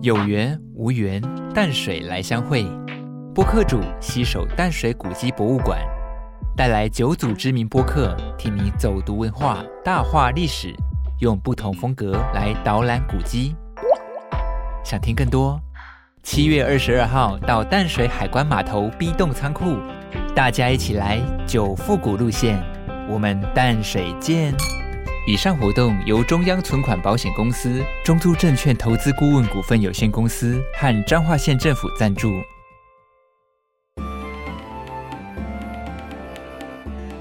[0.00, 1.20] 有缘无缘，
[1.52, 2.64] 淡水来相会。
[3.34, 5.80] 播客主携手淡水古迹博物馆，
[6.56, 10.72] 带来九组知名播客，替你走读文化、大话历史，
[11.18, 13.56] 用不同风格来导览古迹。
[14.84, 15.60] 想听更多？
[16.22, 19.78] 七月二十二号到淡水海关码头 B 栋仓库，
[20.32, 22.62] 大家一起来九复古路线，
[23.08, 24.54] 我们淡水见。
[25.28, 32.32] 以上活动由中央存款保险公司、中租证券投资顾问股份有限公司和彰化县政府赞助。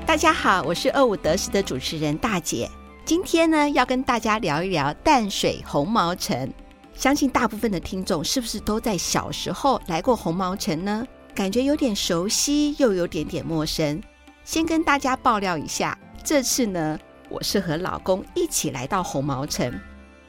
[0.06, 2.72] 大家好，我是二五得十的主持人大姐。
[3.04, 6.50] 今天呢，要跟大家聊一聊淡水红毛城。
[6.94, 11.06] 相信大部分的听众是不是都在小时候来过红毛城呢？
[11.36, 14.02] 感觉有点熟悉，又有点点陌生。
[14.46, 16.98] 先跟大家爆料一下，这次呢。
[17.30, 19.74] 我是和老公一起来到红毛城，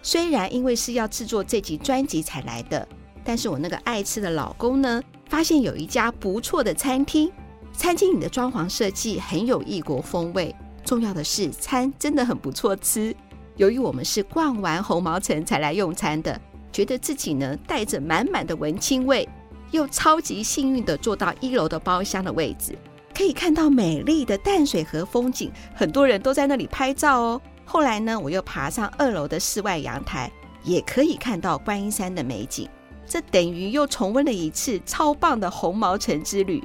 [0.02, 2.86] 虽然因为是要制作这集专辑才来的，
[3.24, 7.30] 但是我那个爱吃的老公呢，发现有一家不错的餐厅，
[7.72, 10.54] 餐厅里的装潢设计很有异国风味，
[10.84, 13.14] 重要的是餐真的很不错吃。
[13.56, 16.40] 由于我们是逛完红毛城才来用餐的，
[16.72, 19.28] 觉得自己呢带着满满的文青味，
[19.70, 22.76] 又超级幸运的坐到一楼的包厢的位置。
[23.18, 27.42] 可以看到美丽的淡水河风景，很多人都在那里拍照哦。
[27.64, 30.30] 后来呢，我又爬上二楼的室外阳台，
[30.62, 32.68] 也可以看到观音山的美景。
[33.08, 36.62] 这等于又重温了一次超棒的红毛城之旅。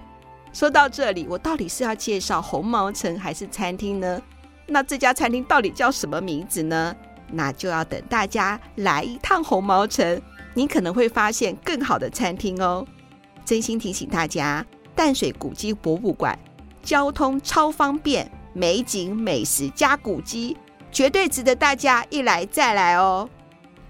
[0.54, 4.22] 说到这里，我到底是要介绍红毛城还是餐厅呢？
[4.68, 6.96] 那这家餐厅到底叫什么名字呢？
[7.32, 10.22] 那就要等大家来一趟红毛城，
[10.54, 12.86] 你可能会发现更好的餐厅哦。
[13.44, 14.64] 真心提醒大家。
[14.96, 16.38] 淡水古迹博物馆，
[16.84, 20.56] 交通超方便，美景美食加古迹，
[20.92, 23.28] 绝对值得大家一来再来哦。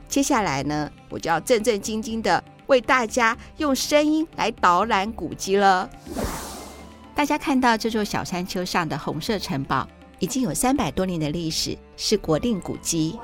[0.08, 5.90] 接下来呢，我就要正正经经的为大家用声音来导览古迹了。
[7.16, 9.88] 大家看到这座小山丘上的红色城堡，
[10.20, 13.20] 已经有三百多年的历史，是国定古迹。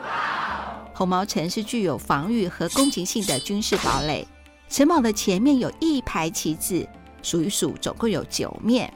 [0.94, 4.28] 红毛城是具有防御和攻击性的军事堡垒，
[4.70, 6.88] 城堡的前面有一排旗帜。
[7.22, 8.92] 数一数，总共有九面，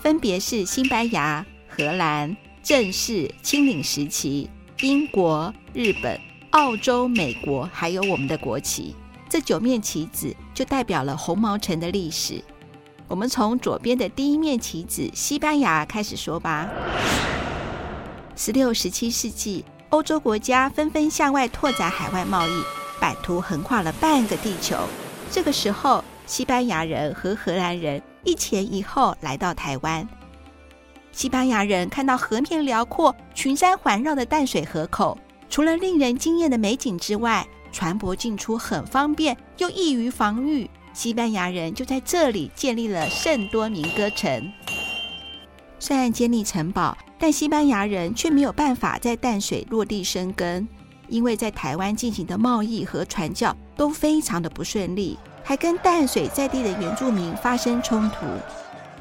[0.00, 4.48] 分别是西班牙、荷兰、正式、清领时期、
[4.80, 6.18] 英国、日本、
[6.50, 8.94] 澳洲、美国，还有我们的国旗。
[9.28, 12.42] 这九面旗子就代表了红毛城的历史。
[13.08, 16.68] 我们从左边的第一面旗子西班牙开始说吧。
[18.36, 22.62] 十六、十七世纪，欧洲国家纷纷向外拓展海外贸易，
[23.00, 24.76] 版图横跨了半个地球。
[25.30, 26.04] 这个时候。
[26.26, 30.08] 西班牙人和荷兰人一前一后来到台湾。
[31.12, 35.16] 西班牙人看到河面辽阔、群山环绕的淡水河口，
[35.48, 40.68] 除了令人惊艳的美景之外，船舶进出很方便，又易于防御。
[40.92, 44.52] 西班牙人就在这里建立了圣多明哥城。
[45.78, 50.66] 虽然建立城堡，但西班牙人却没有办法在淡水落地生根，
[51.08, 55.18] 因为在台湾进行的贸易和传教都非常的不顺利。
[55.44, 58.24] 还跟淡水在地的原住民发生冲突。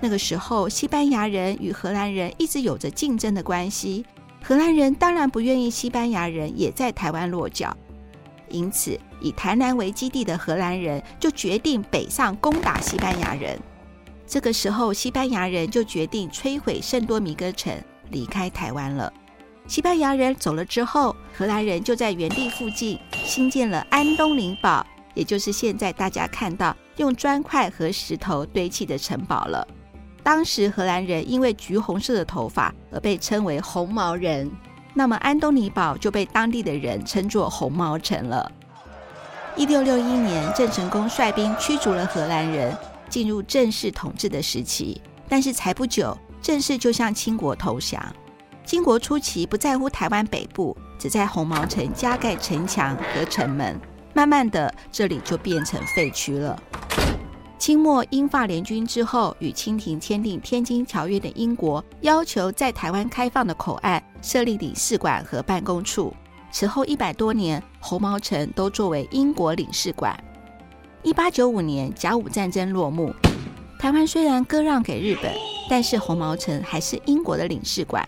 [0.02, 4.06] 那个时候，西班牙人与荷兰人一直有着竞争的关系。
[4.44, 7.76] 荷兰人当然不愿意西班牙人也在台湾落脚，
[8.50, 13.58] 因此以台南为基地的荷兰人就决定北上攻打西班牙人。
[14.28, 17.74] 这个时候，西班牙人就决定摧毁圣多米哥城，
[18.10, 19.12] 离开台湾了。
[19.66, 24.86] 西班牙人走了之后，荷兰人就在原地附近新建了安东尼堡。
[25.14, 29.68] 也就是现在大家看到用砖块和石头堆砌的城堡了。
[30.22, 34.50] 当时荷兰人因为橘红色的头发而被称为红毛人，
[34.94, 38.52] 那么安东尼堡就被当地的人称作红毛城了。
[39.56, 42.76] 一六六一年，郑成功率兵驱逐了荷兰人，
[43.10, 45.02] 进入正式统治的时期。
[45.30, 48.02] 但是才不久，正式就向清国投降。
[48.66, 53.80] 清国初期不在乎台湾北部，只在红毛城加盖城墙和城门。
[54.14, 56.62] 慢慢的，这里就变成废墟了。
[57.58, 66.14] 清末英法联军之后，与清廷签订《天津条约》的英国，要求在台湾开放的口岸设立领事馆和办公处。
[66.52, 70.16] 此后一百多年，红毛城都作为英国领事馆。
[71.02, 73.14] 一八九五年，甲午战争落幕，
[73.80, 75.34] 台湾虽然割让给日本，
[75.70, 78.08] 但是红毛城还是英国的领事馆。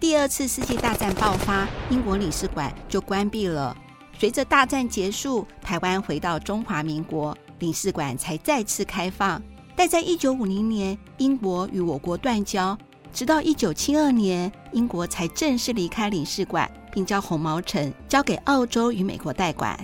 [0.00, 3.76] 第二次世界大战爆发，英国领事馆就关闭了。
[4.22, 9.42] 随着大战结束，台湾回到中华民国，领事馆才再次开放。
[9.74, 12.78] 但在一九五零年，英国与我国断交，
[13.12, 19.76] 直到一九七二年，英国才正式离开领事馆，并将红毛城交给澳洲与美国代管。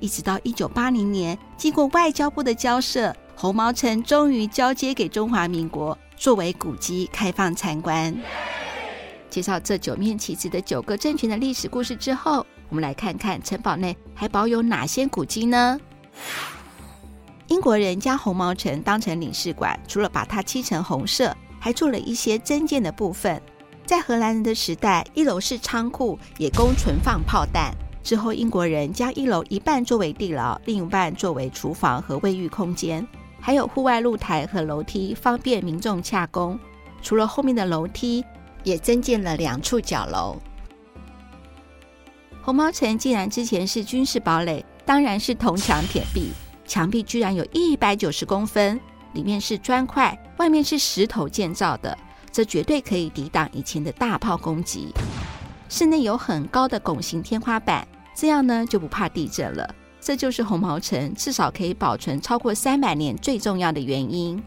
[0.00, 8.16] 一直到一九八零年，经过外交部的交涉，红毛城终于交接给中华民国，作为古迹开放参观。
[9.28, 15.78] 介绍这九面旗帜的九个政权的历史故事之后，我们来看看城堡内还保有哪些古迹呢？
[17.48, 23.38] 英国人将红毛城当成领事馆，除了把它漆成红色，还做了一些增建的部分。
[23.84, 27.74] 在荷兰人的时代，一楼是仓库，也供存放炮弹。
[28.02, 33.06] 之后，英国人将一楼一半作为地牢，另一半作为厨房和卫浴空间，
[33.38, 36.58] 还有户外露台和楼梯，方便民众洽工。
[37.02, 38.24] 除了后面的楼梯。
[38.64, 40.36] 也增建了两处角楼。
[42.44, 46.32] 红毛城既然之前是军事堡垒，当然是铜墙铁壁，
[46.66, 48.80] 墙壁居然有一百九十公分，
[49.12, 51.96] 里面是砖块，外面是石头建造的，
[52.32, 54.92] 这绝对可以抵挡以前的大炮攻击。
[55.68, 59.72] 室内有很高的拱形天花板，这样呢就不怕地震了。
[60.00, 64.42] 这就是红毛城至少可以保存超过三百年最重要的原因。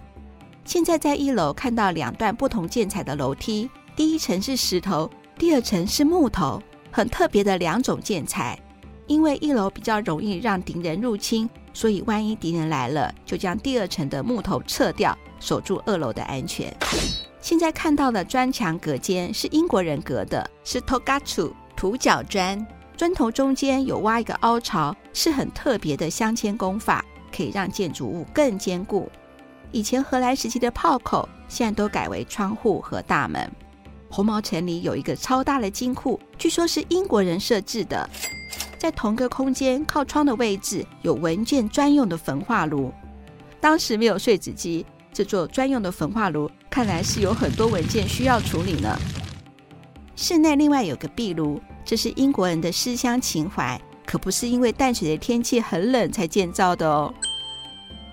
[0.65, 3.69] 现在在一楼看到两段不同建材的楼梯。
[3.95, 6.61] 第一层是石头，第二层是木头，
[6.95, 8.57] 很特别的两种建材。
[9.05, 16.73] 因为一楼比较容易让敌人入侵，所以万一敌人来了，就将第二层的木头撤掉，守住二楼的安全。
[17.41, 22.65] 现在看到的砖墙隔间是英国人隔的，是 Togachu 土角砖，
[22.95, 27.03] 砖头中间有挖一个凹槽，是很特别的镶嵌工法，
[27.35, 29.11] 可以让建筑物更坚固。
[29.73, 33.51] 以前荷兰时期的炮口，现在都改为窗户和大门。
[34.09, 38.09] 红毛城里有一个超大的金库，据说是英国人设置的。
[38.77, 42.93] 在同个空间靠窗的位置有文件专用的焚化炉。
[43.59, 48.95] 当时没有碎纸机，这座专用的焚化炉看来是有很多文件需要处理呢。
[50.15, 57.13] 室内另外有个壁炉，这是英国人的思乡情怀，可不是因为淡水的天气很冷才建造的哦。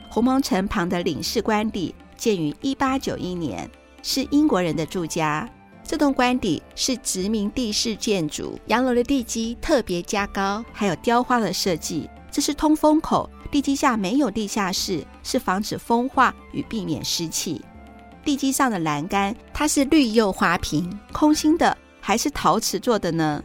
[0.08, 3.70] 红毛城旁的领事官邸建于一八九一年，
[4.02, 5.48] 是英国人的住家。
[5.84, 12.08] 这栋官邸是殖民地式建筑，洋楼的地基特别加高，还有雕花的设计。
[12.30, 17.60] 这是通风口，地基下没有地下室，是防止风化与避免湿气。
[18.24, 23.42] 地基上的栏杆，它是绿釉花瓶，空心的还是陶瓷做的呢？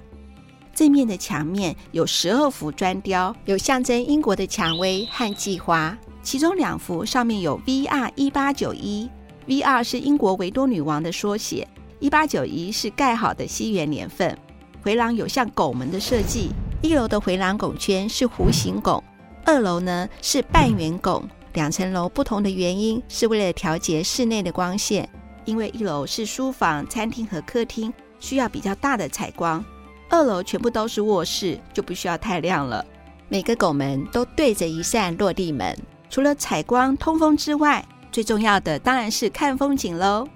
[0.73, 8.11] 正面的墙面有十二幅砖雕，有象征英国的蔷薇和季花，其中两幅上面有 V.R.
[8.15, 9.09] 一八九一
[9.47, 9.83] ，V.R.
[9.83, 11.67] 是英国维多女王的缩写。
[11.99, 14.37] 一八九一是盖好的西元年份，
[14.83, 16.51] 回廊有像拱门的设计。
[16.81, 19.03] 一楼的回廊拱圈是弧形拱，
[19.43, 21.27] 二楼呢是半圆拱。
[21.53, 25.09] 两层楼不同的原因是为了调节室内的光线，
[25.43, 29.59] 因为一楼是书房、餐厅和客厅，需要比较大的采光；
[30.07, 32.85] 二楼全部都是卧室，就不需要太亮了。
[33.27, 35.75] 每个拱门都对着一扇落地门，
[36.11, 40.27] 除了采光通风之外，最重要的当然是看风景喽。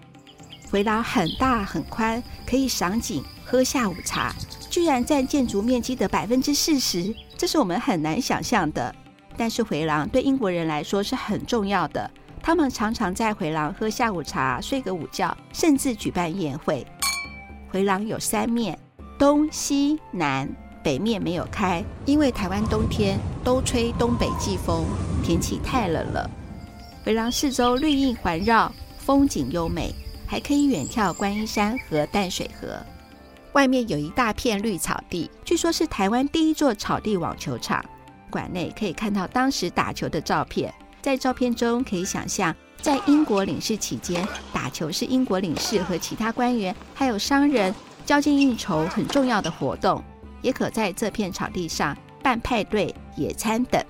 [0.71, 4.33] 回廊很大很宽，可以赏景、喝下午茶，
[4.69, 8.95] 居然占建筑面积的百分之四十，这是我们很难想象的。
[9.35, 12.09] 但是回廊对英国人来说是很重要的，
[12.41, 16.87] 他们常常在回廊喝下午茶、睡个午觉，甚至举办宴会。
[17.69, 18.79] 回廊有三面，
[19.19, 20.47] 东西南，
[20.81, 24.85] 北面没有开，因为台湾冬天都吹东北季风，
[25.21, 26.29] 天气太冷了。
[27.03, 29.93] 回廊四周绿荫环绕，风景优美。
[30.31, 32.81] 还可以远眺观音山和淡水河，
[33.51, 37.83] 外面有一大片绿草地，据说是台湾第一座草地网球场。
[38.29, 50.01] 馆内可以看到当时打球的照片，在照片中可以想象，在英国领事期间，打球是英国领事和其他官员还有商人交际应酬很重要的活动，
[50.41, 53.83] 也可在这片草地上办派对、野餐等。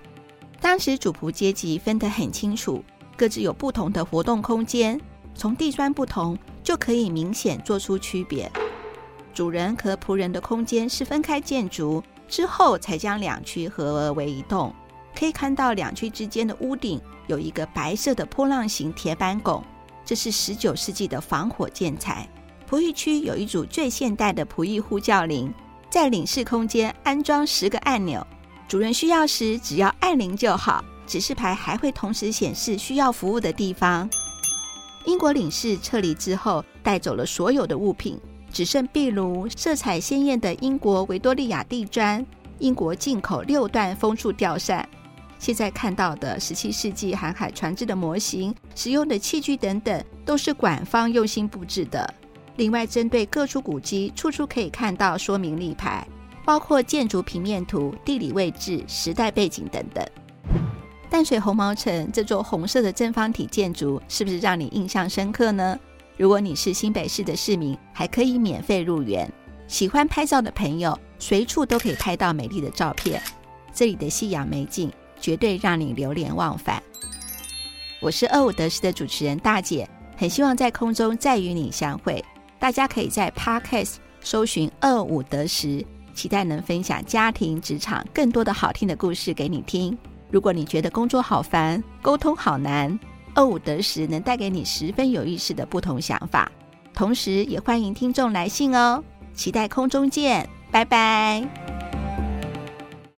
[0.60, 2.83] 当时主仆阶级分得很清楚，
[3.15, 5.00] 各自有不同的活动空间。
[5.33, 8.51] 从地砖不同，就可以明显做出区别。
[9.33, 14.73] 主人和仆人的空间是分开建筑之后，才将两区合而为一栋。
[15.17, 19.63] 可以看到两区之间的屋顶有一个白色的波浪形铁板拱，
[20.05, 22.27] 这是十九世纪的防火建材。
[22.69, 25.53] 仆役区有一组最现代的仆役呼叫铃，
[25.89, 28.25] 在领事空间安装十个按钮，
[28.67, 30.83] 主人需要时只要按铃就好。
[31.05, 34.09] 指示牌还会同时显示需要服务的地方。
[35.05, 38.20] 英国领事撤离之后，带走了所有的物品，
[38.51, 42.25] 只剩壁炉、色彩鲜艳的英国维多利亚地砖、
[42.60, 44.88] 英国进口六段风速吊扇。
[45.39, 52.13] 现在看到的十七世纪航海船只的模型、使用的器具等等，都是馆方用心布置的。
[52.58, 56.08] 另外，针对各处古迹，处处可以看到说明立牌，
[56.46, 60.05] 包括建筑平面图、地理位置、时代背景等等。
[61.12, 65.77] 淡水红毛城这座红色的正方体建筑，是不是让你印象深刻呢？
[66.15, 69.30] 如果你是新北市的市民，还可以免费入园。
[69.68, 73.22] 喜欢拍照的朋友，随处都可以拍到美丽的照片。
[73.74, 74.89] 这里的夕阳美景，
[75.20, 76.82] 绝对让你流连忘返。
[78.00, 82.24] 我是二五得十的主持人大姐，很希望在空中再与你相会。
[82.58, 89.98] 大家可以在 Podcast 搜寻二五得十，期待能分享家庭、职场更多的好听的故事给你听。
[90.31, 92.97] 如果你觉得工作好烦，沟通好难，
[93.35, 96.50] 二五得十能带给你十分有意思的不同想法。
[96.93, 99.03] 同时，也欢迎听众来信哦。
[99.33, 101.80] 期待空中见，拜拜。